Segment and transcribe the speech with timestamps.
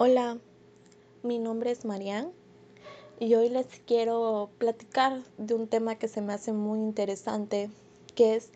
[0.00, 0.38] Hola,
[1.24, 2.30] mi nombre es Marian
[3.18, 7.68] y hoy les quiero platicar de un tema que se me hace muy interesante,
[8.14, 8.50] que es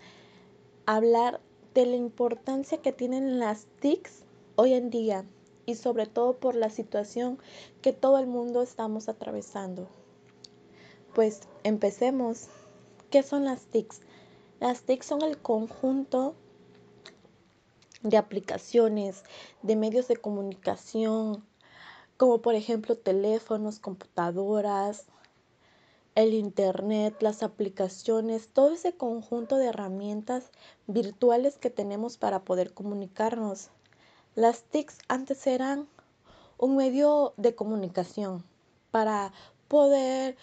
[0.87, 1.41] hablar
[1.75, 4.23] de la importancia que tienen las TICs
[4.55, 5.25] hoy en día
[5.67, 7.41] y sobre todo por la situación
[7.81, 9.89] que todo el mundo estamos atravesando.
[11.13, 12.47] Pues empecemos.
[13.11, 14.01] ¿Qué son las TICs?
[14.61, 16.37] Las TICs son el conjunto
[18.03, 19.25] de aplicaciones,
[19.63, 21.45] de medios de comunicación,
[22.17, 25.07] como por ejemplo teléfonos, computadoras,
[26.15, 30.51] el Internet, las aplicaciones, todo ese conjunto de herramientas
[30.87, 33.71] virtuales que tenemos para poder comunicarnos.
[34.35, 35.89] Las TICs antes eran
[36.59, 38.45] un medio de comunicación
[38.91, 39.33] para
[39.69, 40.37] poder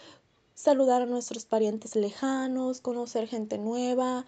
[0.56, 4.26] saludar a nuestros parientes lejanos, conocer gente nueva,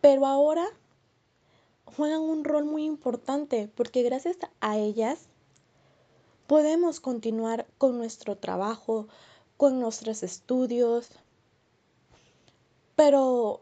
[0.00, 0.64] pero ahora
[1.86, 5.28] juegan un rol muy importante porque gracias a ellas
[6.46, 9.08] podemos continuar con nuestro trabajo,
[9.56, 11.08] con nuestros estudios,
[12.94, 13.60] pero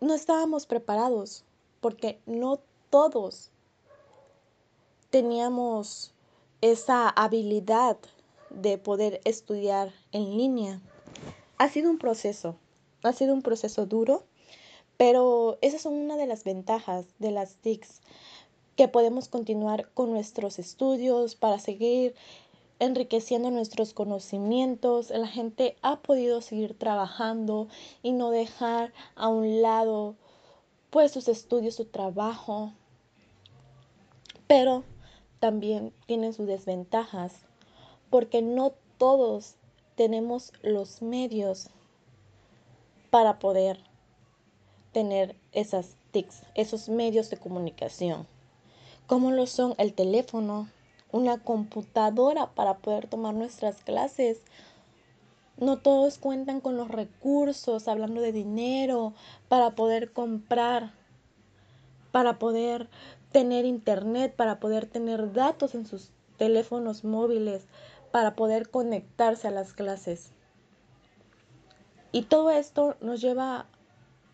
[0.00, 1.44] no estábamos preparados
[1.80, 3.50] porque no todos
[5.10, 6.12] teníamos
[6.60, 7.98] esa habilidad
[8.50, 10.80] de poder estudiar en línea.
[11.58, 12.56] Ha sido un proceso,
[13.02, 14.24] ha sido un proceso duro,
[15.02, 18.02] pero esas son una de las ventajas de las TICs,
[18.76, 22.14] que podemos continuar con nuestros estudios para seguir
[22.78, 25.10] enriqueciendo nuestros conocimientos.
[25.10, 27.66] La gente ha podido seguir trabajando
[28.04, 30.14] y no dejar a un lado
[30.90, 32.72] pues sus estudios, su trabajo.
[34.46, 34.84] Pero
[35.40, 37.40] también tienen sus desventajas
[38.08, 39.56] porque no todos
[39.96, 41.70] tenemos los medios
[43.10, 43.80] para poder
[44.92, 48.26] tener esas TICs, esos medios de comunicación,
[49.06, 50.68] como lo son el teléfono,
[51.12, 54.40] una computadora para poder tomar nuestras clases.
[55.58, 59.12] No todos cuentan con los recursos, hablando de dinero,
[59.48, 60.92] para poder comprar,
[62.10, 62.88] para poder
[63.30, 67.66] tener internet, para poder tener datos en sus teléfonos móviles,
[68.10, 70.32] para poder conectarse a las clases.
[72.10, 73.66] Y todo esto nos lleva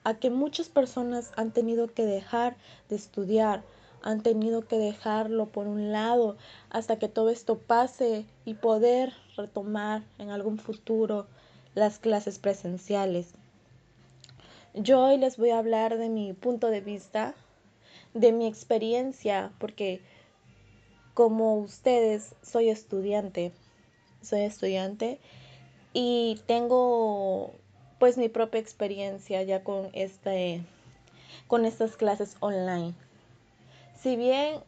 [0.04, 2.56] a que muchas personas han tenido que dejar
[2.88, 3.62] de estudiar,
[4.02, 6.36] han tenido que dejarlo por un lado
[6.70, 11.26] hasta que todo esto pase y poder retomar en algún futuro
[11.74, 13.34] las clases presenciales.
[14.74, 17.34] Yo hoy les voy a hablar de mi punto de vista,
[18.14, 20.00] de mi experiencia, porque
[21.14, 23.52] como ustedes soy estudiante,
[24.22, 25.18] soy estudiante
[25.92, 27.54] y tengo
[27.98, 30.64] pues mi propia experiencia ya con este
[31.46, 32.94] con estas clases online.
[33.94, 34.62] Si bien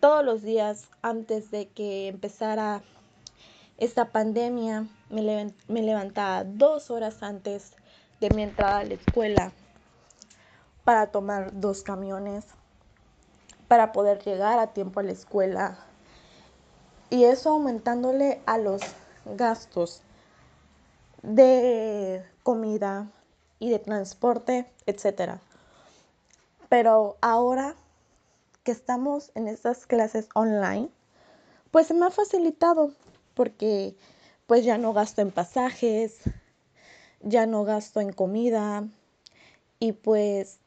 [0.00, 2.82] todos los días antes de que empezara
[3.78, 7.72] esta pandemia me, me levantaba dos horas antes
[8.20, 9.52] de mi entrada a la escuela
[10.84, 12.46] para tomar dos camiones
[13.68, 15.78] para poder llegar a tiempo a la escuela
[17.10, 18.82] y eso aumentándole a los
[19.24, 20.02] gastos
[21.28, 23.10] de comida
[23.58, 25.40] y de transporte, etcétera.
[26.68, 27.74] Pero ahora
[28.62, 30.88] que estamos en estas clases online,
[31.70, 32.92] pues se me ha facilitado
[33.34, 33.94] porque
[34.46, 36.20] pues ya no gasto en pasajes,
[37.20, 38.88] ya no gasto en comida
[39.78, 40.58] y pues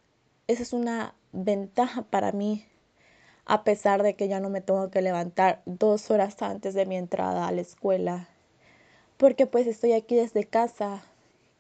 [0.47, 2.66] esa es una ventaja para mí
[3.45, 6.95] a pesar de que ya no me tengo que levantar dos horas antes de mi
[6.95, 8.29] entrada a la escuela
[9.21, 11.03] porque pues estoy aquí desde casa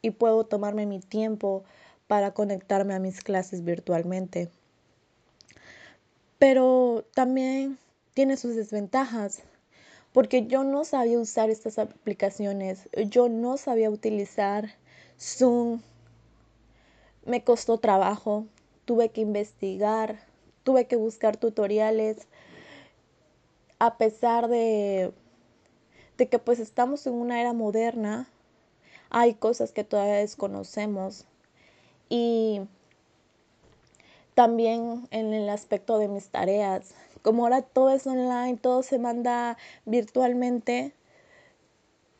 [0.01, 1.63] y puedo tomarme mi tiempo
[2.07, 4.49] para conectarme a mis clases virtualmente.
[6.39, 7.77] Pero también
[8.15, 9.43] tiene sus desventajas,
[10.11, 14.71] porque yo no sabía usar estas aplicaciones, yo no sabía utilizar
[15.19, 15.81] Zoom,
[17.27, 18.47] me costó trabajo,
[18.85, 20.19] tuve que investigar,
[20.63, 22.27] tuve que buscar tutoriales,
[23.77, 25.13] a pesar de
[26.21, 28.27] de que pues estamos en una era moderna,
[29.09, 31.25] hay cosas que todavía desconocemos
[32.09, 32.61] y
[34.35, 39.57] también en el aspecto de mis tareas, como ahora todo es online, todo se manda
[39.85, 40.93] virtualmente,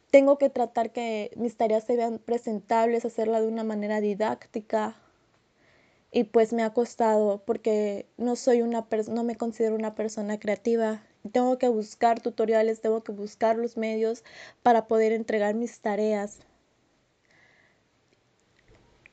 [0.09, 4.95] tengo que tratar que mis tareas se vean presentables, hacerla de una manera didáctica.
[6.11, 11.01] Y pues me ha costado porque no soy una no me considero una persona creativa
[11.29, 14.23] tengo que buscar tutoriales, tengo que buscar los medios
[14.63, 16.39] para poder entregar mis tareas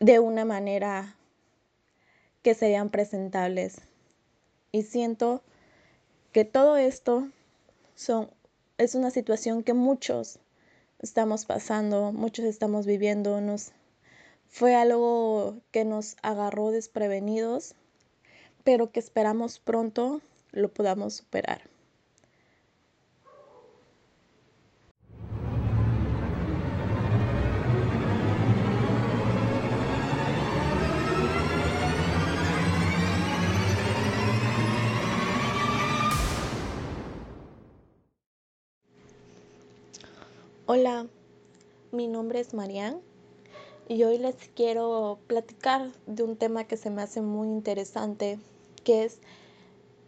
[0.01, 1.17] de una manera
[2.43, 3.83] que sean presentables.
[4.73, 5.43] Y siento
[6.33, 7.29] que todo esto
[7.95, 8.31] son,
[8.79, 10.39] es una situación que muchos
[11.01, 13.73] estamos pasando, muchos estamos viviendo, nos,
[14.49, 17.75] fue algo que nos agarró desprevenidos,
[18.65, 20.21] pero que esperamos pronto
[20.53, 21.63] lo podamos superar.
[40.67, 41.07] Hola,
[41.93, 43.08] mi nombre es Marian
[43.89, 48.39] y hoy les quiero platicar de un tema que se me hace muy interesante,
[48.85, 49.19] que es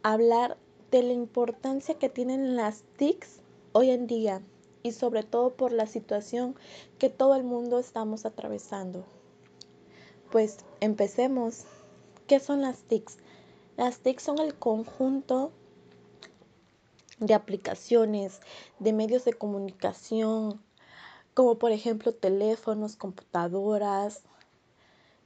[0.03, 0.59] hablar
[0.91, 3.41] de la importancia que tienen las TICs
[3.73, 4.43] hoy en día
[4.83, 6.57] y sobre todo por la situación
[6.99, 9.05] que todo el mundo estamos atravesando.
[10.31, 11.65] Pues empecemos.
[12.27, 13.17] ¿Qué son las TICs?
[13.77, 15.53] Las TICs son el conjunto
[17.19, 18.41] de aplicaciones,
[18.79, 20.61] de medios de comunicación,
[21.41, 24.25] como por ejemplo teléfonos, computadoras,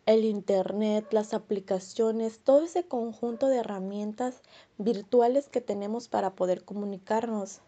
[0.06, 4.40] el Internet, las aplicaciones, todo ese conjunto de herramientas
[4.78, 7.62] virtuales que tenemos para poder comunicarnos.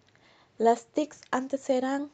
[0.58, 2.08] Las TICs antes eran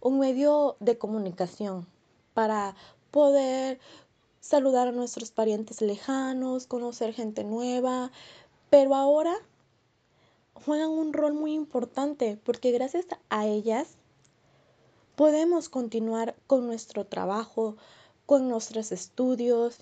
[0.00, 1.88] un medio de comunicación
[2.32, 2.76] para
[3.10, 3.80] poder
[4.38, 8.12] saludar a nuestros parientes lejanos, conocer gente nueva,
[8.70, 9.34] pero ahora
[10.54, 13.96] juegan un rol muy importante porque gracias a ellas
[15.16, 17.76] podemos continuar con nuestro trabajo,
[18.26, 19.78] con nuestros estudios,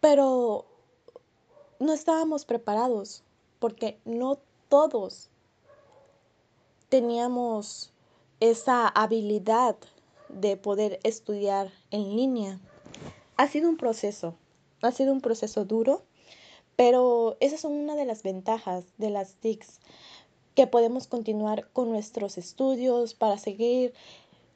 [0.00, 0.66] pero
[1.78, 3.22] no estábamos preparados
[3.58, 4.38] porque no
[4.68, 5.28] todos
[6.88, 7.92] teníamos
[8.40, 9.76] esa habilidad
[10.28, 12.58] de poder estudiar en línea.
[13.36, 14.34] Ha sido un proceso,
[14.80, 16.02] ha sido un proceso duro,
[16.74, 19.80] pero esas son una de las ventajas de las TICs,
[20.54, 23.94] que podemos continuar con nuestros estudios para seguir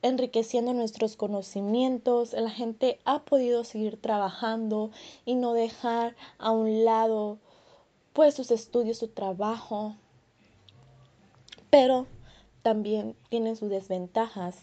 [0.02, 2.32] enriqueciendo nuestros conocimientos.
[2.32, 4.90] La gente ha podido seguir trabajando
[5.25, 7.38] y no dejar a un lado
[8.12, 9.94] pues sus estudios, su trabajo.
[11.70, 12.06] Pero
[12.62, 14.56] también tienen sus desventajas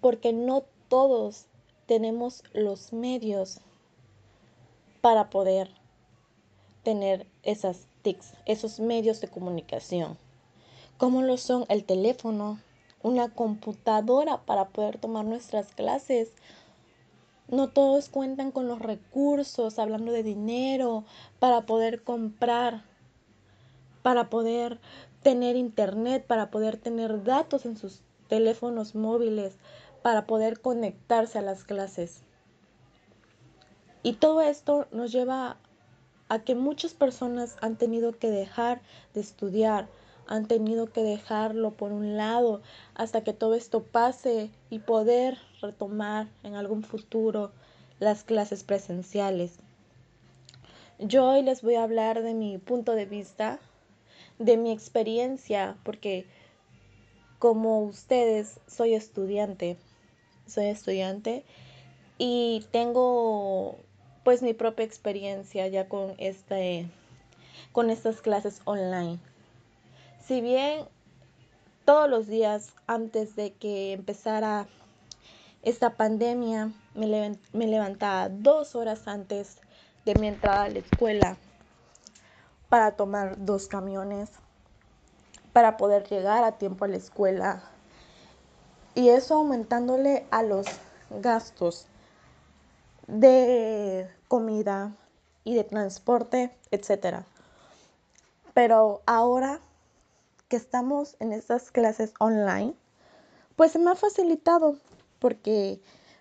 [0.00, 1.46] porque no todos
[1.86, 3.60] tenemos los medios
[5.00, 5.70] para poder
[6.82, 10.18] tener esas TICs, esos medios de comunicación,
[10.98, 12.58] como lo son el teléfono,
[13.02, 16.32] una computadora para poder tomar nuestras clases.
[17.48, 21.04] No todos cuentan con los recursos, hablando de dinero,
[21.38, 22.82] para poder comprar,
[24.02, 24.80] para poder
[25.22, 29.56] tener internet, para poder tener datos en sus teléfonos móviles,
[30.02, 32.22] para poder conectarse a las clases.
[34.02, 35.56] Y todo esto nos lleva
[36.28, 38.82] a que muchas personas han tenido que dejar
[39.14, 39.88] de estudiar,
[40.26, 42.62] han tenido que dejarlo por un lado
[42.94, 47.52] hasta que todo esto pase y poder retomar en algún futuro
[47.98, 49.58] las clases presenciales.
[50.98, 53.58] Yo hoy les voy a hablar de mi punto de vista,
[54.38, 56.26] de mi experiencia, porque
[57.38, 59.76] como ustedes soy estudiante,
[60.46, 61.44] soy estudiante
[62.16, 63.76] y tengo
[64.22, 66.88] pues mi propia experiencia ya con este
[67.72, 69.18] con estas clases online.
[70.26, 70.88] Si bien
[71.84, 74.68] todos los días antes de que empezara
[75.60, 79.58] esta pandemia me, levantaba dos horas antes
[80.06, 81.36] de mi entrada a la escuela
[82.70, 84.30] para tomar dos camiones
[85.52, 87.62] para poder llegar a tiempo a la escuela
[88.94, 90.66] y eso aumentándole a los
[91.10, 91.86] gastos
[93.08, 94.96] de comida
[95.44, 97.26] y de transporte, etcétera.
[98.54, 99.60] Pero ahora
[100.48, 102.74] que estamos en estas clases online,
[103.56, 104.78] pues se me ha facilitado
[105.18, 105.80] porque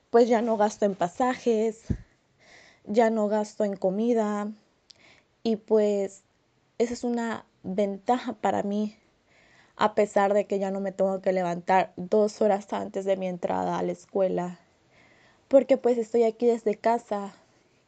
[0.10, 1.84] pues ya no gasto en pasajes,
[2.86, 4.52] ya no gasto en comida
[5.44, 6.24] y pues
[6.78, 8.98] esa es una ventaja para mí
[9.76, 13.28] a pesar de que ya no me tengo que levantar dos horas antes de mi
[13.28, 14.60] entrada a la escuela
[15.48, 17.34] porque pues estoy aquí desde casa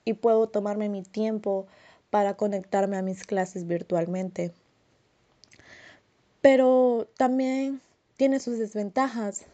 [0.04, 1.68] y puedo tomarme mi tiempo
[2.10, 4.54] para conectarme a mis clases virtualmente.
[6.46, 7.82] Pero también
[8.18, 9.46] tiene sus desventajas,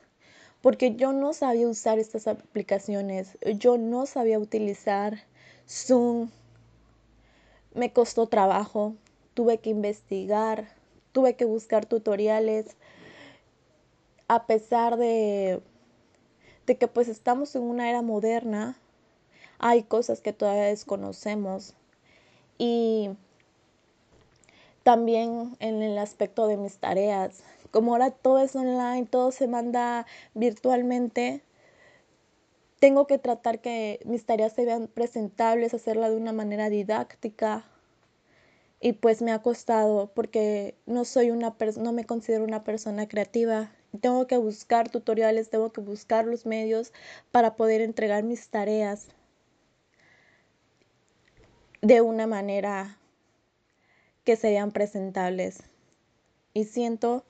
[0.62, 5.24] porque yo no sabía usar estas aplicaciones, yo no sabía utilizar
[5.69, 6.29] Zoom,
[7.74, 8.93] me costó trabajo,
[9.33, 10.67] tuve que investigar,
[11.13, 12.75] tuve que buscar tutoriales,
[14.27, 15.62] a pesar de
[16.65, 18.77] de que pues estamos en una era moderna,
[19.60, 21.74] hay cosas que todavía desconocemos
[22.57, 23.12] y
[24.84, 27.44] También en el aspecto de mis tareas.
[27.72, 31.44] Como ahora todo es online, todo se manda virtualmente,
[32.82, 37.64] tengo que tratar que mis tareas se vean presentables, hacerla de una manera didáctica.
[38.80, 43.72] Y pues me ha costado porque no soy una no me considero una persona creativa.
[44.02, 46.92] Tengo que buscar tutoriales, tengo que buscar los medios
[47.32, 49.10] para poder entregar mis tareas
[51.84, 52.98] de una manera
[54.24, 55.63] que sean presentables.
[56.54, 57.24] Y siento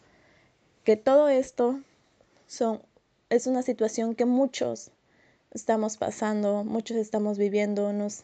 [0.83, 1.79] que todo esto
[2.47, 2.81] son,
[3.29, 4.91] es una situación que muchos
[5.51, 8.23] estamos pasando, muchos estamos viviendo, nos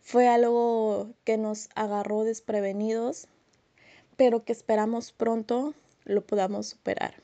[0.00, 3.28] fue algo que nos agarró desprevenidos,
[4.16, 7.14] pero que esperamos pronto lo podamos superar.